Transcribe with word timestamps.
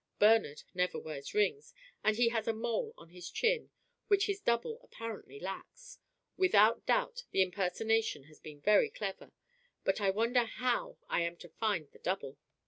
"Bernard 0.17 0.63
never 0.73 0.97
wears 0.97 1.35
rings, 1.35 1.75
and 2.03 2.17
he 2.17 2.29
has 2.29 2.47
a 2.47 2.53
mole 2.53 2.95
on 2.97 3.09
his 3.09 3.29
chin 3.29 3.69
which 4.07 4.25
this 4.25 4.39
double 4.39 4.79
apparently 4.81 5.39
lacks. 5.39 5.99
Without 6.37 6.87
doubt 6.87 7.25
the 7.29 7.43
impersonation 7.43 8.23
has 8.23 8.39
been 8.39 8.61
very 8.61 8.89
clever. 8.89 9.31
But 9.83 10.01
I 10.01 10.09
wonder 10.09 10.45
how 10.45 10.97
I 11.07 11.21
am 11.21 11.37
to 11.37 11.49
find 11.49 11.91
the 11.91 11.99
double." 11.99 12.39